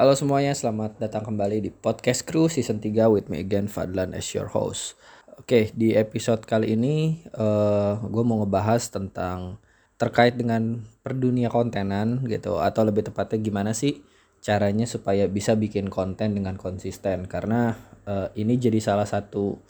Halo 0.00 0.16
semuanya, 0.16 0.56
selamat 0.56 0.96
datang 0.96 1.28
kembali 1.28 1.60
di 1.60 1.68
Podcast 1.68 2.24
Crew 2.24 2.48
Season 2.48 2.80
3 2.80 3.04
with 3.12 3.28
me 3.28 3.44
again, 3.44 3.68
Fadlan 3.68 4.16
as 4.16 4.32
your 4.32 4.48
host. 4.48 4.96
Oke, 5.36 5.76
di 5.76 5.92
episode 5.92 6.40
kali 6.48 6.72
ini 6.72 7.20
uh, 7.36 8.00
eh, 8.00 8.08
gue 8.08 8.24
mau 8.24 8.40
ngebahas 8.40 8.80
tentang 8.88 9.60
terkait 10.00 10.40
dengan 10.40 10.80
perdunia 11.04 11.52
kontenan 11.52 12.24
gitu 12.24 12.64
atau 12.64 12.88
lebih 12.88 13.12
tepatnya 13.12 13.44
gimana 13.44 13.76
sih 13.76 14.00
caranya 14.40 14.88
supaya 14.88 15.28
bisa 15.28 15.52
bikin 15.52 15.92
konten 15.92 16.32
dengan 16.32 16.56
konsisten 16.56 17.28
karena 17.28 17.76
uh, 18.08 18.32
ini 18.32 18.56
jadi 18.56 18.80
salah 18.80 19.04
satu 19.04 19.60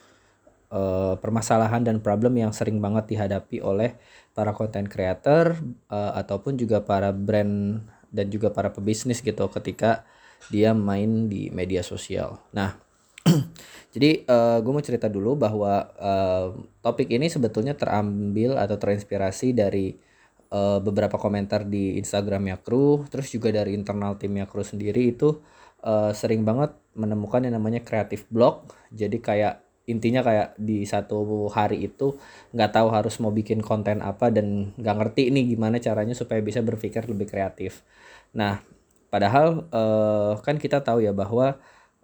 uh, 0.70 1.18
permasalahan 1.18 1.82
dan 1.82 1.98
problem 1.98 2.38
yang 2.38 2.54
sering 2.54 2.78
banget 2.78 3.18
dihadapi 3.18 3.66
oleh 3.66 3.98
para 4.30 4.54
content 4.54 4.86
creator 4.86 5.58
uh, 5.90 6.14
ataupun 6.14 6.54
juga 6.54 6.86
para 6.86 7.10
brand 7.10 7.82
dan 8.14 8.30
juga 8.30 8.54
para 8.54 8.70
pebisnis 8.70 9.26
gitu 9.26 9.50
ketika 9.50 10.06
dia 10.48 10.72
main 10.72 11.28
di 11.28 11.52
media 11.52 11.84
sosial. 11.84 12.40
Nah, 12.56 12.72
jadi 13.94 14.24
uh, 14.24 14.56
eh, 14.56 14.58
gue 14.64 14.72
mau 14.72 14.80
cerita 14.80 15.12
dulu 15.12 15.36
bahwa 15.36 15.84
uh, 16.00 16.56
topik 16.80 17.12
ini 17.12 17.28
sebetulnya 17.28 17.76
terambil 17.76 18.56
atau 18.56 18.80
terinspirasi 18.80 19.52
dari 19.52 19.92
uh, 20.54 20.80
beberapa 20.80 21.20
komentar 21.20 21.68
di 21.68 22.00
Instagram 22.00 22.56
Yakru, 22.56 23.04
terus 23.12 23.28
juga 23.28 23.52
dari 23.52 23.76
internal 23.76 24.16
tim 24.16 24.32
Yakru 24.32 24.64
sendiri 24.64 25.12
itu 25.12 25.36
uh, 25.84 26.10
sering 26.16 26.42
banget 26.48 26.72
menemukan 26.96 27.44
yang 27.44 27.60
namanya 27.60 27.84
kreatif 27.84 28.24
blog. 28.32 28.64
Jadi 28.88 29.20
kayak 29.20 29.60
intinya 29.90 30.22
kayak 30.22 30.54
di 30.54 30.86
satu 30.86 31.50
hari 31.50 31.82
itu 31.82 32.14
nggak 32.54 32.70
tahu 32.70 32.88
harus 32.94 33.18
mau 33.18 33.34
bikin 33.34 33.58
konten 33.58 33.98
apa 34.06 34.30
dan 34.30 34.70
nggak 34.78 34.96
ngerti 35.02 35.34
ini 35.34 35.50
gimana 35.50 35.82
caranya 35.82 36.14
supaya 36.14 36.38
bisa 36.38 36.62
berpikir 36.62 37.10
lebih 37.10 37.26
kreatif. 37.26 37.82
Nah, 38.38 38.62
padahal 39.10 39.66
uh, 39.74 40.38
kan 40.40 40.56
kita 40.56 40.80
tahu 40.80 41.04
ya 41.04 41.12
bahwa 41.12 41.58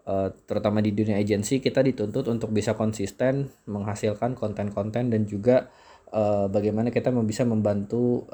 uh, 0.06 0.28
terutama 0.44 0.82
di 0.82 0.90
dunia 0.90 1.18
agensi 1.18 1.62
kita 1.62 1.80
dituntut 1.80 2.26
untuk 2.26 2.50
bisa 2.50 2.74
konsisten 2.74 3.50
menghasilkan 3.70 4.34
konten-konten 4.34 5.08
dan 5.08 5.22
juga 5.24 5.70
uh, 6.10 6.46
bagaimana 6.50 6.90
kita 6.94 7.10
bisa 7.26 7.42
membantu 7.46 8.26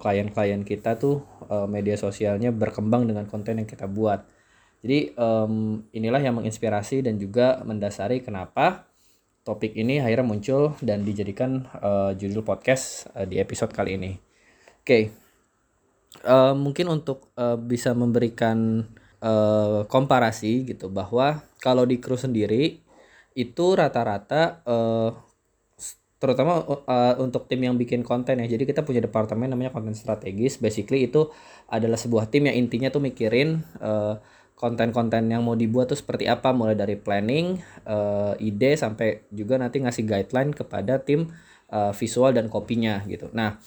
klien-klien 0.00 0.60
uh, 0.62 0.66
kita 0.66 0.96
tuh 0.96 1.24
uh, 1.48 1.68
media 1.68 1.96
sosialnya 1.96 2.52
berkembang 2.52 3.08
dengan 3.08 3.28
konten 3.28 3.60
yang 3.60 3.68
kita 3.68 3.88
buat. 3.88 4.24
Jadi 4.78 5.10
um, 5.18 5.82
inilah 5.90 6.22
yang 6.22 6.38
menginspirasi 6.38 7.02
dan 7.02 7.18
juga 7.18 7.58
mendasari 7.66 8.22
kenapa 8.22 8.86
topik 9.42 9.74
ini 9.74 9.98
akhirnya 9.98 10.28
muncul 10.28 10.78
dan 10.78 11.02
dijadikan 11.02 11.66
uh, 11.82 12.14
judul 12.14 12.46
podcast 12.46 13.10
uh, 13.18 13.26
di 13.26 13.42
episode 13.42 13.74
kali 13.74 13.98
ini. 13.98 14.12
Oke. 14.14 14.86
Okay 14.86 15.27
uh, 16.24 16.54
mungkin 16.54 16.90
untuk 16.90 17.30
uh, 17.38 17.58
bisa 17.58 17.92
memberikan 17.92 18.86
uh, 19.22 19.84
komparasi 19.86 20.66
gitu 20.66 20.90
bahwa 20.90 21.42
kalau 21.62 21.84
di 21.84 21.98
kru 21.98 22.18
sendiri 22.18 22.82
itu 23.38 23.66
rata-rata 23.78 24.62
uh, 24.66 25.10
terutama 26.18 26.66
uh, 26.66 27.14
untuk 27.22 27.46
tim 27.46 27.62
yang 27.62 27.78
bikin 27.78 28.02
konten 28.02 28.42
ya. 28.42 28.46
Jadi 28.50 28.66
kita 28.66 28.82
punya 28.82 28.98
departemen 28.98 29.46
namanya 29.46 29.70
konten 29.70 29.94
strategis. 29.94 30.58
Basically 30.58 31.06
itu 31.06 31.30
adalah 31.70 31.94
sebuah 31.94 32.26
tim 32.26 32.50
yang 32.50 32.58
intinya 32.58 32.90
tuh 32.90 32.98
mikirin 32.98 33.62
uh, 33.78 34.18
konten-konten 34.58 35.30
yang 35.30 35.46
mau 35.46 35.54
dibuat 35.54 35.94
tuh 35.94 35.98
seperti 35.98 36.26
apa. 36.26 36.50
Mulai 36.50 36.74
dari 36.74 36.98
planning 36.98 37.62
uh, 37.86 38.34
ide 38.42 38.74
sampai 38.74 39.30
juga 39.30 39.62
nanti 39.62 39.78
ngasih 39.78 40.02
guideline 40.02 40.50
kepada 40.50 40.98
tim 40.98 41.30
uh, 41.70 41.94
visual 41.94 42.34
dan 42.34 42.50
kopinya 42.50 43.06
gitu. 43.06 43.30
Nah 43.30 43.62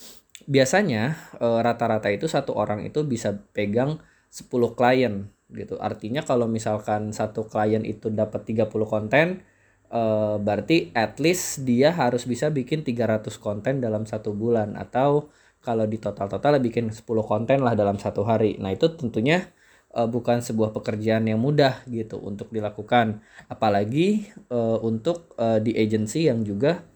biasanya 0.48 1.18
eh, 1.42 1.60
rata-rata 1.62 2.10
itu 2.14 2.26
satu 2.30 2.56
orang 2.58 2.86
itu 2.86 3.04
bisa 3.06 3.36
pegang 3.54 4.00
10 4.32 4.78
klien 4.78 5.28
gitu. 5.52 5.76
Artinya 5.78 6.24
kalau 6.24 6.48
misalkan 6.48 7.12
satu 7.12 7.46
klien 7.46 7.84
itu 7.84 8.08
dapat 8.08 8.48
30 8.48 8.72
konten 8.88 9.44
uh, 9.92 10.40
berarti 10.40 10.90
at 10.96 11.20
least 11.20 11.68
dia 11.68 11.92
harus 11.92 12.24
bisa 12.24 12.48
bikin 12.50 12.82
300 12.82 13.28
konten 13.38 13.84
dalam 13.84 14.08
satu 14.08 14.32
bulan 14.32 14.80
atau 14.80 15.30
kalau 15.62 15.86
di 15.86 16.02
total-total 16.02 16.58
bikin 16.58 16.90
10 16.90 17.06
konten 17.06 17.62
lah 17.62 17.78
dalam 17.78 18.02
satu 18.02 18.26
hari. 18.26 18.58
Nah, 18.58 18.74
itu 18.74 18.90
tentunya 18.98 19.46
uh, 19.94 20.10
bukan 20.10 20.42
sebuah 20.42 20.74
pekerjaan 20.74 21.30
yang 21.30 21.38
mudah 21.38 21.86
gitu 21.86 22.18
untuk 22.18 22.50
dilakukan. 22.50 23.22
Apalagi 23.46 24.26
uh, 24.50 24.82
untuk 24.82 25.38
uh, 25.38 25.62
di 25.62 25.76
agency 25.78 26.32
yang 26.32 26.42
juga 26.48 26.88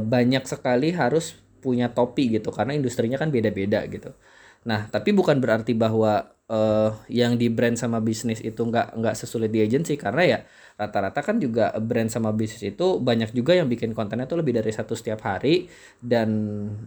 banyak 0.00 0.48
sekali 0.48 0.96
harus 0.96 1.36
punya 1.58 1.90
topi 1.90 2.38
gitu 2.38 2.54
karena 2.54 2.72
industrinya 2.78 3.18
kan 3.18 3.28
beda-beda 3.34 3.84
gitu. 3.90 4.14
Nah, 4.66 4.90
tapi 4.90 5.14
bukan 5.14 5.38
berarti 5.38 5.72
bahwa 5.72 6.34
uh, 6.50 6.90
yang 7.06 7.38
di 7.38 7.46
brand 7.52 7.78
sama 7.78 8.02
bisnis 8.02 8.42
itu 8.42 8.58
nggak 8.58 8.98
nggak 8.98 9.14
sesulit 9.14 9.52
di 9.52 9.62
agency 9.62 9.94
karena 9.94 10.22
ya 10.24 10.38
rata-rata 10.74 11.20
kan 11.22 11.38
juga 11.38 11.70
brand 11.78 12.10
sama 12.10 12.34
bisnis 12.34 12.74
itu 12.74 12.98
banyak 12.98 13.30
juga 13.36 13.54
yang 13.54 13.70
bikin 13.70 13.94
kontennya 13.94 14.26
tuh 14.26 14.42
lebih 14.42 14.58
dari 14.58 14.72
satu 14.74 14.98
setiap 14.98 15.22
hari 15.22 15.70
dan 16.02 16.28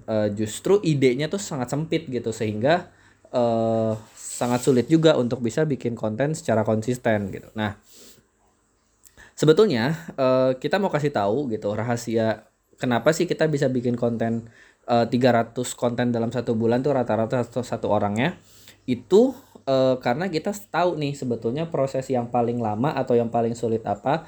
uh, 0.10 0.28
justru 0.34 0.82
idenya 0.84 1.32
tuh 1.32 1.40
sangat 1.40 1.72
sempit 1.72 2.06
gitu 2.12 2.36
sehingga 2.36 2.92
uh, 3.32 3.96
sangat 4.16 4.62
sulit 4.66 4.86
juga 4.90 5.16
untuk 5.16 5.40
bisa 5.40 5.64
bikin 5.64 5.94
konten 5.94 6.34
secara 6.34 6.66
konsisten 6.66 7.30
gitu. 7.30 7.46
Nah, 7.54 7.78
sebetulnya 9.38 9.94
kita 10.58 10.82
mau 10.82 10.90
kasih 10.90 11.14
tahu 11.14 11.50
gitu 11.54 11.70
rahasia 11.78 12.51
kenapa 12.82 13.14
sih 13.14 13.30
kita 13.30 13.46
bisa 13.46 13.70
bikin 13.70 13.94
konten 13.94 14.50
uh, 14.90 15.06
eh, 15.06 15.54
300 15.54 15.54
konten 15.78 16.10
dalam 16.10 16.34
satu 16.34 16.58
bulan 16.58 16.82
tuh 16.82 16.98
rata-rata 16.98 17.46
satu, 17.46 17.62
satu 17.62 17.88
orangnya 17.94 18.42
itu 18.90 19.38
uh, 19.70 20.02
karena 20.02 20.26
kita 20.26 20.50
tahu 20.74 20.98
nih 20.98 21.14
sebetulnya 21.14 21.70
proses 21.70 22.10
yang 22.10 22.34
paling 22.34 22.58
lama 22.58 22.98
atau 22.98 23.14
yang 23.14 23.30
paling 23.30 23.54
sulit 23.54 23.86
apa 23.86 24.26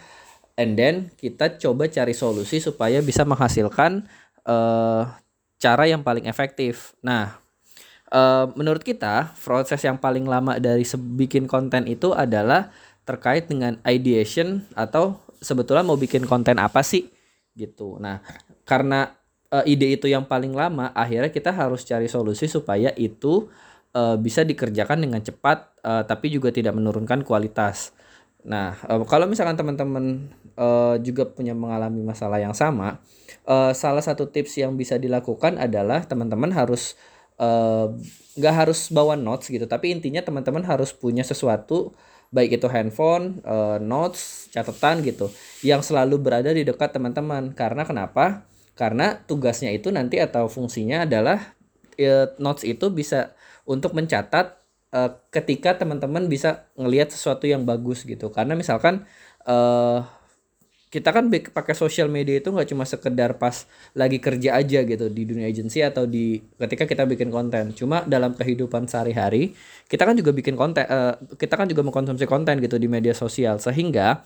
and 0.53 0.77
then 0.77 1.09
kita 1.17 1.57
coba 1.57 1.89
cari 1.89 2.13
solusi 2.13 2.61
supaya 2.61 3.01
bisa 3.01 3.25
menghasilkan 3.25 4.05
uh, 4.45 5.09
cara 5.57 5.87
yang 5.87 6.05
paling 6.05 6.29
efektif. 6.29 6.93
Nah 7.01 7.41
uh, 8.13 8.45
menurut 8.53 8.85
kita 8.85 9.33
proses 9.41 9.81
yang 9.81 9.97
paling 9.97 10.29
lama 10.29 10.61
dari 10.61 10.85
bikin 11.17 11.49
konten 11.49 11.89
itu 11.89 12.13
adalah 12.13 12.69
terkait 13.03 13.49
dengan 13.49 13.81
ideation 13.83 14.63
atau 14.77 15.19
sebetulnya 15.43 15.83
mau 15.83 15.99
bikin 15.99 16.23
konten 16.23 16.55
apa 16.55 16.79
sih 16.85 17.12
gitu. 17.53 18.01
Nah, 18.01 18.21
karena 18.65 19.13
uh, 19.53 19.63
ide 19.65 19.93
itu 19.93 20.09
yang 20.09 20.25
paling 20.25 20.53
lama, 20.53 20.89
akhirnya 20.97 21.29
kita 21.29 21.53
harus 21.53 21.85
cari 21.85 22.09
solusi 22.09 22.49
supaya 22.49 22.89
itu 22.97 23.49
uh, 23.93 24.17
bisa 24.17 24.41
dikerjakan 24.41 25.05
dengan 25.05 25.21
cepat, 25.21 25.77
uh, 25.85 26.03
tapi 26.03 26.33
juga 26.33 26.49
tidak 26.49 26.73
menurunkan 26.73 27.21
kualitas. 27.21 27.93
Nah, 28.43 28.75
uh, 28.89 29.05
kalau 29.07 29.29
misalkan 29.29 29.55
teman-teman 29.55 30.27
uh, 30.59 30.99
juga 30.99 31.29
punya 31.29 31.55
mengalami 31.55 32.03
masalah 32.03 32.41
yang 32.41 32.57
sama, 32.57 32.99
uh, 33.47 33.71
salah 33.71 34.03
satu 34.03 34.27
tips 34.27 34.59
yang 34.59 34.75
bisa 34.75 34.99
dilakukan 34.99 35.55
adalah 35.61 36.03
teman-teman 36.03 36.51
harus 36.51 36.97
nggak 38.37 38.53
uh, 38.53 38.57
harus 38.61 38.93
bawa 38.93 39.17
notes 39.17 39.49
gitu, 39.49 39.65
tapi 39.65 39.89
intinya 39.89 40.21
teman-teman 40.21 40.61
harus 40.69 40.93
punya 40.93 41.25
sesuatu 41.25 41.89
baik 42.33 42.57
itu 42.57 42.65
handphone, 42.65 43.45
uh, 43.45 43.77
notes, 43.77 44.49
catatan 44.49 45.05
gitu 45.05 45.29
yang 45.61 45.85
selalu 45.85 46.17
berada 46.17 46.49
di 46.49 46.65
dekat 46.65 46.89
teman-teman. 46.97 47.53
Karena 47.53 47.85
kenapa? 47.85 48.49
Karena 48.73 49.21
tugasnya 49.29 49.69
itu 49.69 49.93
nanti 49.93 50.17
atau 50.17 50.49
fungsinya 50.49 51.05
adalah 51.05 51.53
uh, 52.01 52.27
notes 52.41 52.65
itu 52.65 52.89
bisa 52.89 53.37
untuk 53.69 53.93
mencatat 53.93 54.57
uh, 54.91 55.13
ketika 55.29 55.77
teman-teman 55.77 56.25
bisa 56.25 56.65
ngelihat 56.73 57.13
sesuatu 57.13 57.45
yang 57.45 57.69
bagus 57.69 58.01
gitu. 58.01 58.33
Karena 58.33 58.57
misalkan 58.57 59.05
uh, 59.45 60.01
kita 60.93 61.09
kan 61.09 61.25
pakai 61.33 61.73
sosial 61.73 62.05
media 62.05 62.37
itu 62.37 62.53
nggak 62.53 62.69
cuma 62.69 62.85
sekedar 62.85 63.41
pas 63.41 63.65
lagi 63.97 64.21
kerja 64.21 64.61
aja 64.61 64.85
gitu 64.85 65.09
di 65.09 65.25
dunia 65.25 65.49
agensi 65.49 65.81
atau 65.81 66.05
di 66.05 66.37
ketika 66.61 66.85
kita 66.85 67.09
bikin 67.09 67.33
konten. 67.33 67.73
Cuma 67.73 68.05
dalam 68.05 68.37
kehidupan 68.37 68.85
sehari-hari 68.85 69.57
kita 69.89 70.05
kan 70.05 70.13
juga 70.13 70.29
bikin 70.29 70.53
konten 70.53 70.85
uh, 70.85 71.17
kita 71.33 71.57
kan 71.57 71.65
juga 71.65 71.81
mengkonsumsi 71.81 72.29
konten 72.29 72.61
gitu 72.61 72.77
di 72.77 72.85
media 72.85 73.17
sosial. 73.17 73.57
Sehingga 73.57 74.21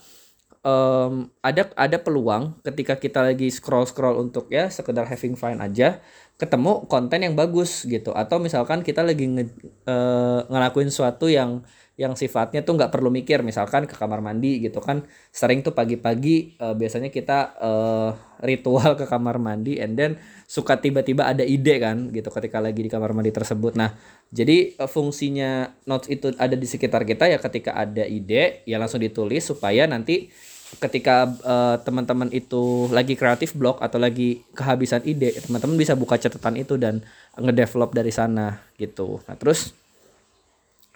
um, 0.60 1.32
ada 1.40 1.72
ada 1.72 1.96
peluang 2.04 2.60
ketika 2.60 3.00
kita 3.00 3.24
lagi 3.24 3.48
scroll 3.48 3.88
scroll 3.88 4.20
untuk 4.20 4.52
ya 4.52 4.68
sekedar 4.68 5.08
having 5.08 5.40
fun 5.40 5.64
aja 5.64 6.04
ketemu 6.36 6.84
konten 6.84 7.24
yang 7.24 7.32
bagus 7.32 7.88
gitu. 7.88 8.12
Atau 8.12 8.44
misalkan 8.44 8.84
kita 8.84 9.00
lagi 9.00 9.24
nge, 9.24 9.56
uh, 9.88 10.44
ngelakuin 10.52 10.92
sesuatu 10.92 11.32
yang 11.32 11.64
yang 11.98 12.14
sifatnya 12.14 12.62
tuh 12.62 12.78
nggak 12.78 12.94
perlu 12.94 13.10
mikir. 13.10 13.42
Misalkan 13.42 13.90
ke 13.90 13.98
kamar 13.98 14.22
mandi 14.22 14.62
gitu 14.62 14.78
kan 14.78 15.02
sering 15.34 15.66
tuh 15.66 15.74
pagi-pagi 15.74 16.54
uh, 16.62 16.78
biasanya 16.78 17.10
kita 17.10 17.58
uh, 17.58 18.10
ritual 18.46 18.94
ke 18.94 19.04
kamar 19.04 19.42
mandi 19.42 19.82
and 19.82 19.98
then 19.98 20.14
suka 20.46 20.78
tiba-tiba 20.78 21.26
ada 21.26 21.42
ide 21.42 21.82
kan 21.82 22.08
gitu 22.14 22.30
ketika 22.30 22.62
lagi 22.62 22.86
di 22.86 22.88
kamar 22.88 23.10
mandi 23.10 23.34
tersebut. 23.34 23.74
Nah 23.74 23.98
jadi 24.30 24.78
uh, 24.78 24.86
fungsinya 24.86 25.74
notes 25.90 26.06
itu 26.06 26.30
ada 26.38 26.54
di 26.54 26.64
sekitar 26.70 27.02
kita 27.02 27.26
ya 27.26 27.42
ketika 27.42 27.74
ada 27.74 28.06
ide 28.06 28.62
ya 28.62 28.78
langsung 28.78 29.02
ditulis 29.02 29.42
supaya 29.42 29.90
nanti 29.90 30.30
ketika 30.78 31.24
uh, 31.42 31.76
teman-teman 31.80 32.28
itu 32.30 32.92
lagi 32.92 33.16
kreatif 33.16 33.56
blog 33.56 33.80
atau 33.80 33.96
lagi 33.96 34.44
kehabisan 34.52 35.00
ide 35.08 35.32
teman-teman 35.40 35.80
bisa 35.80 35.96
buka 35.96 36.20
catatan 36.20 36.60
itu 36.60 36.76
dan 36.76 37.00
ngedevelop 37.34 37.96
dari 37.96 38.12
sana 38.12 38.60
gitu. 38.76 39.18
Nah 39.24 39.34
terus 39.34 39.72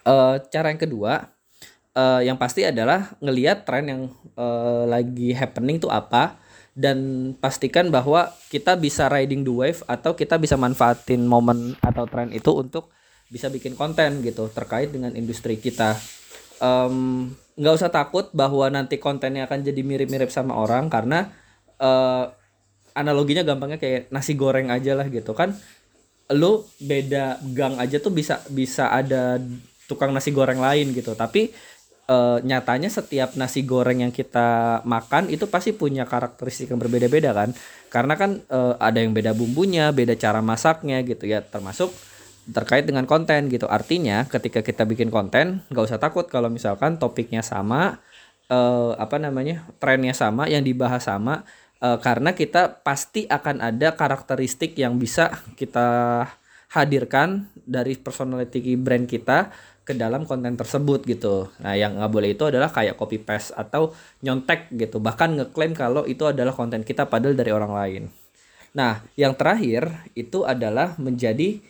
uh, 0.07 0.37
cara 0.51 0.71
yang 0.71 0.81
kedua 0.81 1.33
uh, 1.97 2.21
yang 2.25 2.37
pasti 2.41 2.65
adalah 2.65 3.13
ngelihat 3.21 3.65
tren 3.69 3.85
yang 3.89 4.03
uh, 4.37 4.85
lagi 4.89 5.33
happening 5.37 5.81
itu 5.81 5.89
apa 5.89 6.37
dan 6.73 7.33
pastikan 7.37 7.93
bahwa 7.93 8.33
kita 8.49 8.81
bisa 8.81 9.13
riding 9.13 9.45
the 9.45 9.53
wave 9.53 9.85
atau 9.85 10.17
kita 10.17 10.41
bisa 10.41 10.57
manfaatin 10.57 11.29
momen 11.29 11.77
atau 11.85 12.09
tren 12.09 12.33
itu 12.33 12.49
untuk 12.57 12.89
bisa 13.29 13.53
bikin 13.53 13.77
konten 13.77 14.25
gitu 14.25 14.49
terkait 14.53 14.89
dengan 14.89 15.13
industri 15.13 15.61
kita. 15.61 15.97
Nggak 17.57 17.73
um, 17.73 17.79
usah 17.81 17.93
takut 17.93 18.33
bahwa 18.33 18.69
nanti 18.73 18.97
kontennya 18.97 19.45
akan 19.45 19.65
jadi 19.65 19.81
mirip-mirip 19.85 20.33
sama 20.33 20.57
orang 20.57 20.89
karena 20.89 21.29
uh, 21.77 22.33
analoginya 22.97 23.45
gampangnya 23.45 23.81
kayak 23.81 24.09
nasi 24.09 24.33
goreng 24.37 24.73
aja 24.73 24.97
lah 24.97 25.09
gitu 25.13 25.37
kan. 25.37 25.53
Lu 26.33 26.65
beda 26.81 27.41
gang 27.53 27.77
aja 27.77 28.01
tuh 28.01 28.13
bisa 28.17 28.41
bisa 28.49 28.89
ada 28.89 29.37
tukang 29.93 30.17
nasi 30.17 30.33
goreng 30.33 30.57
lain 30.57 30.97
gitu. 30.97 31.13
Tapi 31.13 31.53
uh, 32.09 32.41
nyatanya 32.41 32.89
setiap 32.89 33.37
nasi 33.37 33.69
goreng 33.69 34.01
yang 34.01 34.13
kita 34.13 34.81
makan 34.89 35.29
itu 35.29 35.45
pasti 35.53 35.77
punya 35.77 36.09
karakteristik 36.09 36.73
yang 36.73 36.81
berbeda-beda 36.81 37.37
kan. 37.37 37.53
Karena 37.93 38.17
kan 38.17 38.41
uh, 38.49 38.81
ada 38.81 39.05
yang 39.05 39.13
beda 39.13 39.37
bumbunya 39.37 39.93
beda 39.93 40.17
cara 40.17 40.41
masaknya 40.41 41.05
gitu 41.05 41.29
ya. 41.29 41.45
Termasuk 41.45 41.93
terkait 42.49 42.89
dengan 42.89 43.05
konten 43.05 43.53
gitu. 43.53 43.69
Artinya 43.69 44.25
ketika 44.27 44.65
kita 44.65 44.89
bikin 44.89 45.13
konten 45.13 45.61
nggak 45.69 45.85
usah 45.93 46.01
takut 46.01 46.27
kalau 46.27 46.49
misalkan 46.49 46.97
topiknya 46.97 47.45
sama 47.45 48.01
uh, 48.51 48.99
apa 48.99 49.17
namanya 49.23 49.69
trennya 49.79 50.17
sama 50.17 50.51
yang 50.51 50.67
dibahas 50.67 51.07
sama 51.07 51.47
uh, 51.83 51.99
karena 52.03 52.37
kita 52.37 52.83
pasti 52.83 53.31
akan 53.31 53.63
ada 53.63 53.95
karakteristik 53.95 54.75
yang 54.75 54.99
bisa 54.99 55.31
kita 55.55 56.25
hadirkan 56.73 57.53
dari 57.69 57.95
personality 58.01 58.75
brand 58.81 59.05
kita 59.05 59.53
ke 59.83 59.99
dalam 59.99 60.23
konten 60.25 60.55
tersebut 60.55 61.03
gitu. 61.05 61.51
Nah, 61.59 61.75
yang 61.75 61.99
nggak 61.99 62.13
boleh 62.13 62.31
itu 62.39 62.47
adalah 62.47 62.71
kayak 62.71 62.95
copy 62.95 63.19
paste 63.19 63.51
atau 63.59 63.91
nyontek 64.23 64.71
gitu. 64.75 65.03
Bahkan 65.03 65.39
ngeklaim 65.39 65.75
kalau 65.75 66.07
itu 66.07 66.23
adalah 66.27 66.55
konten 66.55 66.87
kita 66.87 67.11
padahal 67.11 67.35
dari 67.35 67.51
orang 67.51 67.73
lain. 67.75 68.03
Nah, 68.73 69.05
yang 69.19 69.35
terakhir 69.37 69.91
itu 70.15 70.47
adalah 70.47 70.97
menjadi 70.97 71.61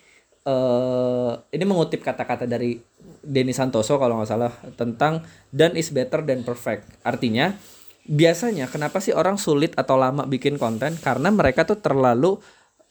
uh, 0.46 1.34
ini 1.50 1.64
mengutip 1.66 2.04
kata-kata 2.04 2.46
dari 2.46 2.78
Denny 3.22 3.54
Santoso 3.54 3.98
kalau 3.98 4.18
nggak 4.20 4.30
salah 4.30 4.52
tentang 4.74 5.22
done 5.50 5.74
is 5.74 5.90
better 5.90 6.22
than 6.22 6.46
perfect. 6.46 6.86
Artinya 7.02 7.54
biasanya 8.02 8.66
kenapa 8.66 8.98
sih 8.98 9.14
orang 9.14 9.38
sulit 9.38 9.78
atau 9.78 9.94
lama 9.94 10.26
bikin 10.26 10.58
konten 10.58 10.98
karena 10.98 11.30
mereka 11.30 11.62
tuh 11.62 11.78
terlalu 11.78 12.38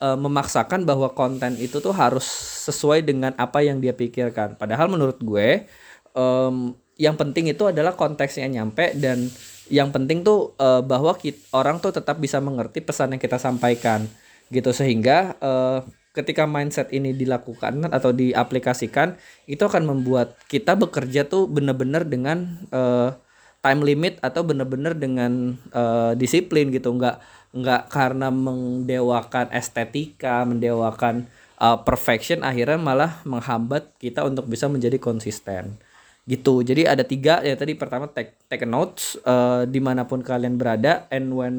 uh, 0.01 0.17
memaksakan 0.17 0.83
bahwa 0.83 1.13
konten 1.13 1.55
itu 1.61 1.77
tuh 1.77 1.93
harus 1.93 2.25
sesuai 2.67 3.05
dengan 3.05 3.31
apa 3.37 3.61
yang 3.61 3.77
dia 3.77 3.93
pikirkan. 3.93 4.57
Padahal 4.57 4.89
menurut 4.89 5.21
gue 5.21 5.69
um, 6.17 6.73
yang 6.99 7.15
penting 7.15 7.49
itu 7.49 7.69
adalah 7.69 7.95
konteksnya 7.95 8.49
nyampe 8.49 8.97
dan 8.97 9.29
yang 9.71 9.89
penting 9.89 10.21
tuh 10.21 10.51
uh, 10.59 10.83
bahwa 10.83 11.15
kita, 11.15 11.39
orang 11.55 11.79
tuh 11.79 11.95
tetap 11.95 12.19
bisa 12.19 12.43
mengerti 12.43 12.83
pesan 12.83 13.15
yang 13.15 13.21
kita 13.21 13.39
sampaikan 13.39 14.05
gitu 14.51 14.75
sehingga 14.75 15.39
uh, 15.39 15.79
ketika 16.11 16.43
mindset 16.43 16.91
ini 16.91 17.15
dilakukan 17.15 17.87
atau 17.87 18.11
diaplikasikan 18.11 19.15
itu 19.47 19.63
akan 19.63 19.87
membuat 19.87 20.35
kita 20.51 20.75
bekerja 20.75 21.23
tuh 21.23 21.47
bener-bener 21.47 22.03
dengan 22.03 22.59
uh, 22.75 23.15
time 23.63 23.81
limit 23.87 24.19
atau 24.19 24.43
bener-bener 24.43 24.91
dengan 24.91 25.55
uh, 25.71 26.11
disiplin 26.19 26.67
gitu 26.67 26.91
nggak 26.91 27.40
nggak 27.51 27.91
karena 27.91 28.31
mendewakan 28.31 29.51
estetika 29.51 30.47
mendewakan 30.47 31.27
uh, 31.59 31.77
perfection 31.83 32.41
akhirnya 32.41 32.79
malah 32.79 33.19
menghambat 33.27 33.91
kita 33.99 34.23
untuk 34.23 34.47
bisa 34.47 34.71
menjadi 34.71 34.97
konsisten. 34.97 35.75
Gitu. 36.23 36.63
Jadi 36.63 36.87
ada 36.87 37.03
tiga 37.03 37.43
ya 37.43 37.53
tadi 37.59 37.75
pertama 37.75 38.07
take 38.07 38.39
take 38.47 38.63
notes 38.63 39.19
uh, 39.27 39.67
di 39.67 39.83
mana 39.83 40.07
pun 40.07 40.23
kalian 40.23 40.55
berada 40.55 41.05
and 41.11 41.27
when 41.33 41.55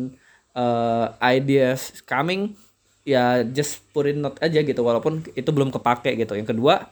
uh, 0.56 1.12
ideas 1.20 1.92
coming 2.08 2.56
ya 3.02 3.42
just 3.42 3.82
put 3.90 4.06
in 4.06 4.22
note 4.22 4.38
aja 4.38 4.62
gitu 4.62 4.80
walaupun 4.80 5.22
itu 5.36 5.50
belum 5.52 5.70
kepake 5.74 6.16
gitu. 6.16 6.38
Yang 6.38 6.56
kedua 6.56 6.88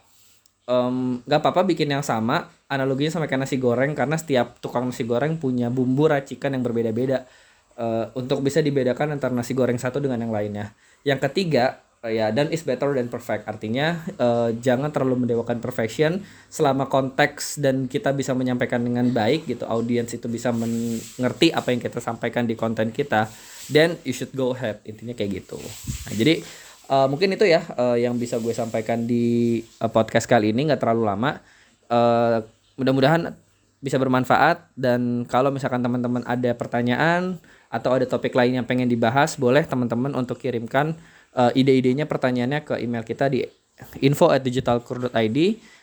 um, 0.67 1.23
gak 1.25 1.41
apa-apa 1.41 1.65
bikin 1.65 1.89
yang 1.89 2.03
sama 2.03 2.51
analoginya 2.67 3.17
sama 3.17 3.25
kayak 3.25 3.47
nasi 3.47 3.57
goreng 3.57 3.97
karena 3.97 4.19
setiap 4.19 4.59
tukang 4.59 4.87
nasi 4.91 5.07
goreng 5.07 5.39
punya 5.39 5.71
bumbu 5.71 6.11
racikan 6.11 6.53
yang 6.53 6.63
berbeda-beda 6.63 7.25
uh, 7.81 8.05
untuk 8.13 8.45
bisa 8.45 8.61
dibedakan 8.61 9.17
antara 9.17 9.33
nasi 9.33 9.57
goreng 9.57 9.81
satu 9.81 9.97
dengan 9.97 10.21
yang 10.21 10.29
lainnya. 10.29 10.77
Yang 11.01 11.25
ketiga, 11.25 11.81
uh, 12.05 12.11
ya 12.13 12.29
dan 12.29 12.53
is 12.53 12.61
better 12.61 12.93
than 12.93 13.09
perfect. 13.09 13.49
Artinya 13.49 14.05
uh, 14.21 14.53
jangan 14.53 14.93
terlalu 14.93 15.25
mendewakan 15.25 15.57
perfection 15.57 16.21
selama 16.53 16.85
konteks 16.85 17.57
dan 17.57 17.89
kita 17.89 18.13
bisa 18.13 18.37
menyampaikan 18.37 18.85
dengan 18.85 19.09
baik 19.09 19.49
gitu, 19.49 19.65
audiens 19.65 20.13
itu 20.13 20.29
bisa 20.29 20.53
mengerti 20.53 21.49
apa 21.49 21.73
yang 21.73 21.81
kita 21.81 21.97
sampaikan 21.97 22.45
di 22.45 22.53
konten 22.53 22.93
kita, 22.93 23.25
then 23.73 23.97
you 24.05 24.13
should 24.13 24.31
go 24.37 24.53
ahead. 24.53 24.77
Intinya 24.85 25.17
kayak 25.17 25.41
gitu. 25.41 25.57
Nah, 25.57 26.13
jadi 26.13 26.45
uh, 26.93 27.09
mungkin 27.09 27.33
itu 27.33 27.49
ya 27.49 27.65
uh, 27.75 27.97
yang 27.97 28.15
bisa 28.21 28.37
gue 28.37 28.53
sampaikan 28.53 29.09
di 29.09 29.59
uh, 29.81 29.89
podcast 29.89 30.29
kali 30.29 30.53
ini 30.53 30.69
nggak 30.69 30.81
terlalu 30.81 31.09
lama. 31.09 31.41
Uh, 31.91 32.45
mudah-mudahan 32.79 33.35
bisa 33.81 33.97
bermanfaat 33.97 34.69
dan 34.77 35.25
kalau 35.25 35.49
misalkan 35.49 35.81
teman-teman 35.81 36.21
ada 36.29 36.53
pertanyaan 36.53 37.41
atau 37.73 37.97
ada 37.97 38.05
topik 38.05 38.37
lain 38.37 38.61
yang 38.61 38.67
pengen 38.69 38.85
dibahas, 38.85 39.35
boleh 39.35 39.65
teman-teman 39.65 40.13
untuk 40.13 40.37
kirimkan 40.37 40.93
uh, 41.33 41.49
ide-idenya, 41.57 42.05
pertanyaannya 42.05 42.61
ke 42.61 42.77
email 42.77 43.01
kita 43.01 43.27
di 43.27 43.41
info 44.05 44.29
at 44.29 44.45
digitalkur.id 44.45 45.39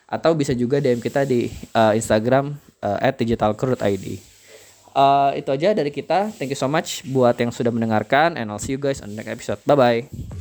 atau 0.08 0.30
bisa 0.32 0.54
juga 0.54 0.78
DM 0.78 1.02
kita 1.02 1.26
di 1.26 1.50
uh, 1.74 1.92
Instagram 1.92 2.54
uh, 2.80 2.98
at 3.02 3.18
digitalkur.id. 3.18 4.06
Uh, 4.94 5.30
itu 5.36 5.50
aja 5.52 5.74
dari 5.76 5.92
kita. 5.92 6.32
Thank 6.38 6.54
you 6.54 6.60
so 6.60 6.70
much 6.70 7.04
buat 7.10 7.36
yang 7.36 7.52
sudah 7.52 7.74
mendengarkan 7.74 8.38
and 8.38 8.48
I'll 8.48 8.62
see 8.62 8.78
you 8.78 8.80
guys 8.80 9.02
on 9.04 9.12
the 9.12 9.16
next 9.18 9.30
episode. 9.30 9.60
Bye 9.66 9.76
bye. 9.76 10.37